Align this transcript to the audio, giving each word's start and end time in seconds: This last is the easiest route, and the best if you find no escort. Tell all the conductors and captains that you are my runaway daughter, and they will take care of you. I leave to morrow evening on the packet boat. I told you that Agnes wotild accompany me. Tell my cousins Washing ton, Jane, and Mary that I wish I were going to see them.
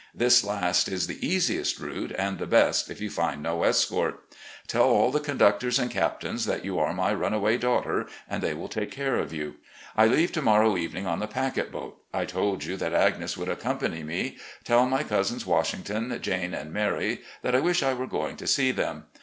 This 0.15 0.43
last 0.43 0.89
is 0.89 1.05
the 1.05 1.23
easiest 1.23 1.77
route, 1.79 2.11
and 2.17 2.39
the 2.39 2.47
best 2.47 2.89
if 2.89 2.99
you 2.99 3.11
find 3.11 3.43
no 3.43 3.61
escort. 3.61 4.33
Tell 4.65 4.85
all 4.89 5.11
the 5.11 5.19
conductors 5.19 5.77
and 5.77 5.91
captains 5.91 6.47
that 6.47 6.65
you 6.65 6.79
are 6.79 6.91
my 6.91 7.13
runaway 7.13 7.59
daughter, 7.59 8.07
and 8.27 8.41
they 8.41 8.55
will 8.55 8.67
take 8.67 8.89
care 8.89 9.17
of 9.17 9.31
you. 9.31 9.57
I 9.95 10.07
leave 10.07 10.31
to 10.31 10.41
morrow 10.41 10.75
evening 10.75 11.05
on 11.05 11.19
the 11.19 11.27
packet 11.27 11.71
boat. 11.71 12.01
I 12.15 12.25
told 12.25 12.63
you 12.63 12.77
that 12.77 12.93
Agnes 12.95 13.35
wotild 13.35 13.49
accompany 13.51 14.01
me. 14.01 14.39
Tell 14.63 14.87
my 14.87 15.03
cousins 15.03 15.45
Washing 15.45 15.83
ton, 15.83 16.17
Jane, 16.19 16.55
and 16.55 16.73
Mary 16.73 17.21
that 17.43 17.53
I 17.55 17.59
wish 17.59 17.83
I 17.83 17.93
were 17.93 18.07
going 18.07 18.37
to 18.37 18.47
see 18.47 18.71
them. 18.71 19.05